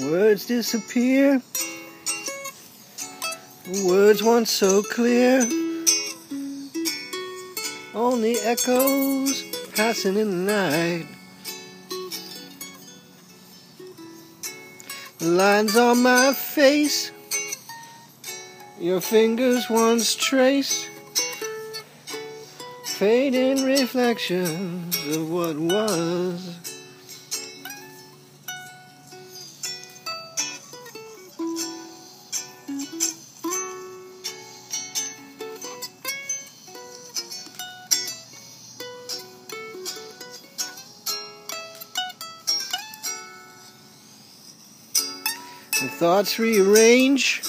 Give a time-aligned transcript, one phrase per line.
[0.00, 1.42] Words disappear.
[3.84, 5.46] Words once so clear.
[7.94, 9.42] Only echoes
[9.74, 11.06] passing in the night.
[15.20, 17.12] Lines on my face.
[18.80, 20.88] Your fingers once traced.
[22.86, 26.81] Fading reflections of what was.
[32.66, 32.74] The
[45.88, 47.42] thoughts rearrange,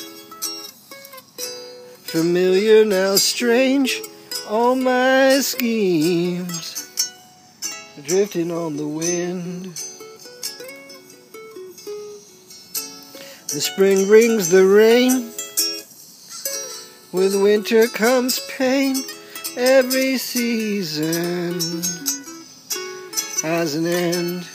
[2.01, 4.01] familiar now strange.
[4.49, 6.89] All my schemes
[8.03, 9.92] drifting on the wind.
[13.53, 15.29] The spring brings the rain,
[17.11, 18.95] with winter comes pain.
[19.55, 21.59] Every season
[23.43, 24.47] has an end.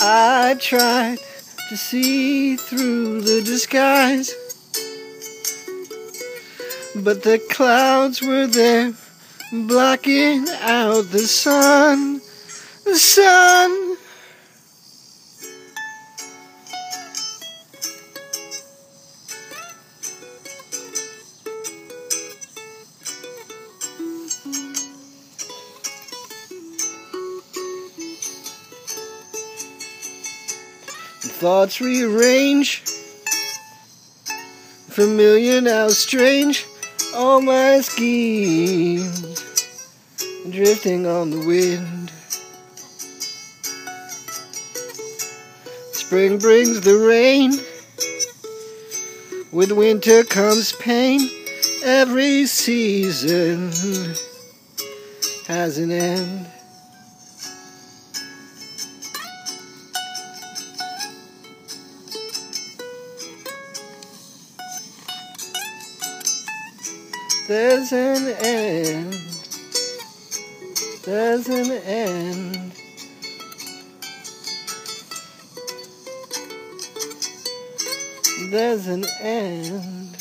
[0.00, 1.18] I tried
[1.68, 4.34] to see through the disguise,
[6.96, 8.94] but the clouds were there,
[9.52, 12.20] blocking out the sun.
[12.82, 13.91] The sun.
[31.24, 32.82] Thoughts rearrange,
[34.90, 36.66] familiar now strange.
[37.14, 39.40] All my schemes
[40.50, 42.10] drifting on the wind.
[45.92, 47.52] Spring brings the rain,
[49.52, 51.20] with winter comes pain.
[51.84, 53.70] Every season
[55.46, 56.50] has an end.
[67.52, 69.12] There's an end.
[71.04, 72.72] There's an end.
[78.50, 80.16] There's an end.